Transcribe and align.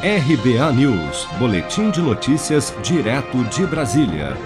RBA 0.00 0.72
News, 0.74 1.26
Boletim 1.40 1.90
de 1.90 2.00
Notícias, 2.00 2.72
direto 2.84 3.42
de 3.46 3.66
Brasília. 3.66 4.36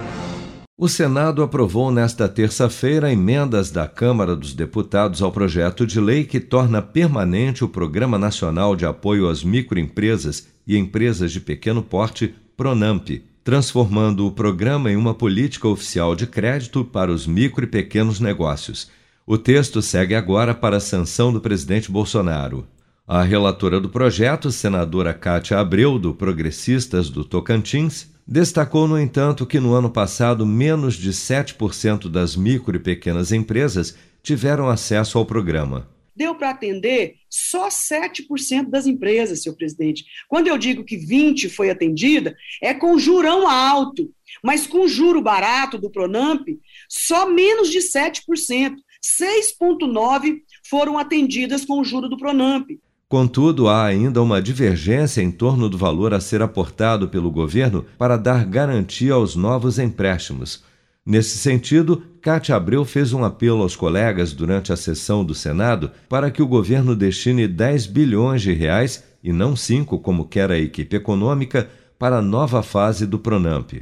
O 0.75 0.89
Senado 0.89 1.43
aprovou 1.43 1.91
nesta 1.91 2.27
terça-feira 2.27 3.13
emendas 3.13 3.69
da 3.69 3.87
Câmara 3.87 4.35
dos 4.35 4.55
Deputados 4.55 5.21
ao 5.21 5.31
projeto 5.31 5.85
de 5.85 5.99
lei 5.99 6.23
que 6.23 6.39
torna 6.39 6.81
permanente 6.81 7.63
o 7.63 7.69
Programa 7.69 8.17
Nacional 8.17 8.75
de 8.75 8.83
Apoio 8.83 9.29
às 9.29 9.43
Microempresas 9.43 10.47
e 10.65 10.75
Empresas 10.75 11.31
de 11.31 11.39
Pequeno 11.39 11.83
Porte, 11.83 12.33
PRONAMP, 12.57 13.23
transformando 13.43 14.25
o 14.25 14.31
programa 14.31 14.91
em 14.91 14.95
uma 14.95 15.13
política 15.13 15.67
oficial 15.67 16.15
de 16.15 16.25
crédito 16.25 16.83
para 16.83 17.11
os 17.11 17.27
micro 17.27 17.63
e 17.63 17.67
pequenos 17.67 18.19
negócios. 18.19 18.89
O 19.23 19.37
texto 19.37 19.83
segue 19.83 20.15
agora 20.15 20.55
para 20.55 20.77
a 20.77 20.79
sanção 20.79 21.31
do 21.31 21.39
presidente 21.39 21.91
Bolsonaro. 21.91 22.65
A 23.05 23.21
relatora 23.21 23.81
do 23.81 23.89
projeto, 23.89 24.49
senadora 24.49 25.13
Cátia 25.13 25.59
Abreu, 25.59 25.99
do 25.99 26.13
Progressistas 26.13 27.09
do 27.09 27.25
Tocantins, 27.25 28.09
destacou, 28.25 28.87
no 28.87 28.97
entanto, 28.97 29.45
que 29.45 29.59
no 29.59 29.73
ano 29.73 29.89
passado 29.89 30.45
menos 30.45 30.95
de 30.95 31.11
7% 31.11 32.07
das 32.07 32.37
micro 32.37 32.77
e 32.77 32.79
pequenas 32.79 33.33
empresas 33.33 33.97
tiveram 34.23 34.69
acesso 34.69 35.17
ao 35.17 35.25
programa. 35.25 35.89
Deu 36.15 36.33
para 36.33 36.51
atender 36.51 37.15
só 37.29 37.67
7% 37.67 38.69
das 38.69 38.87
empresas, 38.87 39.43
senhor 39.43 39.55
presidente. 39.55 40.05
Quando 40.29 40.47
eu 40.47 40.57
digo 40.57 40.85
que 40.85 40.95
20% 40.95 41.49
foi 41.49 41.69
atendida, 41.69 42.33
é 42.61 42.73
com 42.73 42.97
jurão 42.97 43.49
alto, 43.49 44.09
mas 44.41 44.65
com 44.65 44.87
juro 44.87 45.21
barato 45.21 45.77
do 45.77 45.89
Pronamp, 45.89 46.47
só 46.87 47.29
menos 47.29 47.69
de 47.69 47.79
7%. 47.79 48.75
6,9% 49.03 50.39
foram 50.69 50.97
atendidas 50.97 51.65
com 51.65 51.81
o 51.81 51.83
juro 51.83 52.07
do 52.07 52.15
Pronamp. 52.15 52.69
Contudo, 53.13 53.67
há 53.67 53.85
ainda 53.85 54.23
uma 54.23 54.41
divergência 54.41 55.21
em 55.21 55.29
torno 55.29 55.69
do 55.69 55.77
valor 55.77 56.15
a 56.15 56.19
ser 56.19 56.41
aportado 56.41 57.07
pelo 57.07 57.29
governo 57.29 57.85
para 57.95 58.17
dar 58.17 58.43
garantia 58.43 59.13
aos 59.13 59.35
novos 59.35 59.77
empréstimos. 59.77 60.63
Nesse 61.05 61.37
sentido, 61.37 62.01
Cátia 62.19 62.55
Abreu 62.55 62.83
fez 62.83 63.13
um 63.13 63.23
apelo 63.23 63.61
aos 63.61 63.75
colegas 63.75 64.33
durante 64.33 64.73
a 64.73 64.75
sessão 64.75 65.23
do 65.23 65.35
Senado 65.35 65.91
para 66.09 66.31
que 66.31 66.41
o 66.41 66.47
governo 66.47 66.95
destine 66.95 67.47
10 67.47 67.85
bilhões 67.85 68.41
de 68.41 68.51
reais, 68.51 69.03
e 69.23 69.31
não 69.31 69.55
5, 69.55 69.99
como 69.99 70.25
quer 70.25 70.49
a 70.49 70.57
equipe 70.57 70.95
econômica, 70.95 71.69
para 71.99 72.17
a 72.17 72.21
nova 72.21 72.63
fase 72.63 73.05
do 73.05 73.19
Pronamp. 73.19 73.73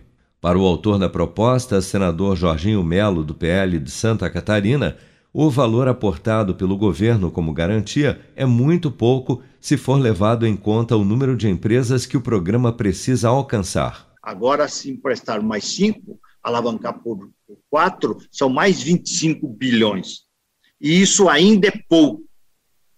Para 0.42 0.60
o 0.60 0.66
autor 0.66 1.00
da 1.00 1.08
proposta, 1.08 1.80
senador 1.80 2.36
Jorginho 2.36 2.84
Melo, 2.84 3.24
do 3.24 3.34
PL 3.34 3.80
de 3.80 3.92
Santa 3.92 4.30
Catarina, 4.30 4.98
o 5.34 5.50
valor 5.50 5.88
aportado 5.88 6.56
pelo 6.56 6.78
governo 6.78 7.32
como 7.32 7.54
garantia 7.54 8.20
é 8.36 8.46
muito 8.46 8.92
pouco 8.92 9.42
se 9.62 9.78
for 9.78 9.96
levado 9.96 10.46
em 10.46 10.58
conta 10.58 10.98
o 10.98 11.06
número 11.06 11.38
de 11.38 11.48
empresas 11.48 12.06
que 12.06 12.18
o 12.18 12.22
programa 12.22 12.74
precisa 12.74 13.30
alcançar. 13.30 14.12
Agora, 14.22 14.68
se 14.68 14.92
emprestar 14.92 15.42
mais 15.42 15.64
cinco, 15.64 16.20
alavancar 16.44 17.00
por 17.00 17.32
quatro, 17.70 18.18
são 18.30 18.50
mais 18.50 18.82
25 18.82 19.48
bilhões. 19.48 20.24
E 20.80 21.02
isso 21.02 21.30
ainda 21.30 21.68
é 21.68 21.84
pouco, 21.88 22.24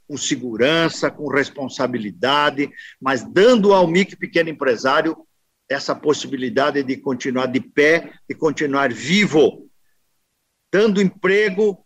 com 0.08 0.18
segurança, 0.18 1.12
com 1.12 1.28
responsabilidade, 1.28 2.70
mas 3.00 3.24
dando 3.24 3.74
ao 3.74 3.88
micro 3.88 4.18
pequeno 4.18 4.50
empresário 4.50 5.18
essa 5.70 5.96
possibilidade 5.96 6.82
de 6.84 6.98
continuar 6.98 7.48
de 7.48 7.60
pé, 7.60 8.14
de 8.28 8.36
continuar 8.36 8.92
vivo, 8.92 9.70
dando 10.72 11.02
emprego 11.02 11.83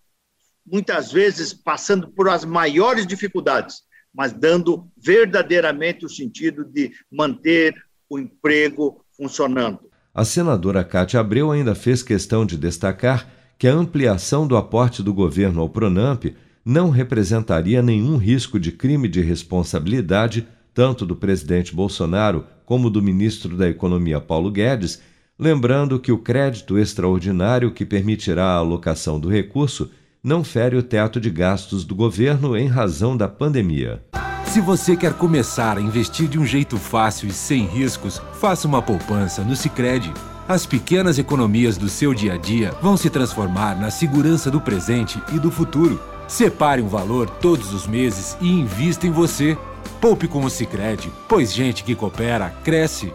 muitas 0.68 1.12
vezes 1.12 1.54
passando 1.54 2.10
por 2.10 2.30
as 2.30 2.44
maiores 2.44 3.08
dificuldades, 3.08 3.82
mas 4.14 4.34
dando 4.34 4.88
verdadeiramente 4.98 6.06
o 6.06 6.10
sentido 6.10 6.66
de 6.66 6.92
manter 7.12 7.74
o 8.10 8.20
emprego 8.20 9.04
funcionando. 9.16 9.80
A 10.14 10.26
senadora 10.26 10.84
Cátia 10.84 11.20
Abreu 11.20 11.52
ainda 11.52 11.76
fez 11.76 12.04
questão 12.04 12.46
de 12.46 12.58
destacar 12.58 13.30
que 13.58 13.68
a 13.68 13.74
ampliação 13.74 14.48
do 14.48 14.58
aporte 14.58 15.02
do 15.02 15.14
governo 15.14 15.62
ao 15.62 15.70
Pronamp 15.70 16.26
não 16.66 16.90
representaria 16.90 17.82
nenhum 17.82 18.18
risco 18.18 18.60
de 18.60 18.72
crime 18.72 19.08
de 19.08 19.22
responsabilidade, 19.22 20.48
tanto 20.74 21.06
do 21.06 21.16
presidente 21.16 21.74
Bolsonaro 21.74 22.46
como 22.66 22.90
do 22.90 23.02
ministro 23.02 23.56
da 23.56 23.70
Economia 23.70 24.20
Paulo 24.20 24.52
Guedes, 24.52 25.02
lembrando 25.40 26.00
que 26.00 26.12
o 26.12 26.18
crédito 26.18 26.78
extraordinário 26.78 27.72
que 27.72 27.86
permitirá 27.86 28.44
a 28.44 28.58
alocação 28.58 29.20
do 29.20 29.30
recurso 29.30 29.90
não 30.28 30.44
fere 30.44 30.76
o 30.76 30.84
teto 30.84 31.22
de 31.22 31.30
gastos 31.30 31.86
do 31.86 31.96
governo 31.96 32.58
em 32.58 32.68
razão 32.68 33.16
da 33.16 33.30
pandemia. 33.30 34.04
Se 34.44 34.60
você 34.60 34.94
quer 34.94 35.14
começar 35.14 35.78
a 35.78 35.82
investir 35.82 36.28
de 36.28 36.38
um 36.38 36.46
jeito 36.46 36.76
fácil 36.76 37.30
e 37.30 37.32
sem 37.32 37.66
riscos, 37.66 38.22
faça 38.34 38.68
uma 38.68 38.82
poupança 38.82 39.42
no 39.42 39.56
Sicredi. 39.56 40.14
As 40.46 40.66
pequenas 40.66 41.18
economias 41.18 41.78
do 41.78 41.88
seu 41.88 42.14
dia 42.14 42.34
a 42.34 42.38
dia 42.38 42.74
vão 42.82 42.98
se 42.98 43.10
transformar 43.10 43.80
na 43.80 43.90
segurança 43.90 44.52
do 44.52 44.60
presente 44.60 45.18
e 45.34 45.40
do 45.40 45.50
futuro. 45.50 45.98
Separe 46.28 46.82
um 46.82 46.90
valor 46.90 47.30
todos 47.30 47.74
os 47.74 47.88
meses 47.88 48.36
e 48.42 48.50
invista 48.50 49.08
em 49.08 49.12
você. 49.12 49.58
Poupe 50.02 50.28
com 50.28 50.44
o 50.44 50.50
Sicredi, 50.50 51.10
pois 51.30 51.54
gente 51.54 51.86
que 51.86 51.96
coopera 51.96 52.50
cresce. 52.66 53.14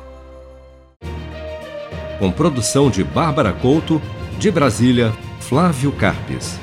Com 2.18 2.32
produção 2.32 2.88
de 2.88 3.04
Bárbara 3.04 3.52
Couto, 3.52 4.00
de 4.38 4.50
Brasília, 4.50 5.12
Flávio 5.40 5.92
Carpes. 5.92 6.58